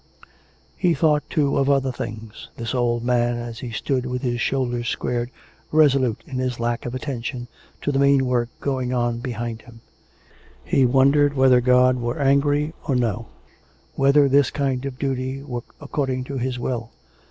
He 0.75 0.95
thought, 0.95 1.29
too, 1.29 1.59
of 1.59 1.69
other 1.69 1.91
things, 1.91 2.49
this 2.57 2.73
old 2.73 3.03
man, 3.03 3.37
as 3.37 3.59
he 3.59 3.69
stood, 3.71 4.07
with 4.07 4.23
his 4.23 4.41
shoulders 4.41 4.89
squared, 4.89 5.29
resolute 5.71 6.23
in 6.25 6.39
his 6.39 6.59
lack 6.59 6.87
of 6.87 6.95
attention 6.95 7.47
to 7.83 7.91
the 7.91 7.99
mean 7.99 8.25
work 8.25 8.49
going 8.59 8.91
on 8.95 9.19
behind 9.19 9.61
him.... 9.61 9.81
He 10.65 10.85
426 10.87 11.35
COME 11.35 11.53
RACK! 11.53 11.63
COME 11.65 11.71
ROPE! 12.01 12.01
wondered 12.01 12.01
whether 12.01 12.01
God 12.01 12.01
were 12.01 12.19
angry 12.19 12.73
or 12.87 12.95
no. 12.95 13.27
Whether 13.93 14.27
this 14.27 14.49
kind 14.49 14.85
of 14.85 14.97
duty 14.97 15.43
were 15.43 15.61
according 15.79 16.23
to 16.23 16.39
His 16.39 16.57
will. 16.57 16.89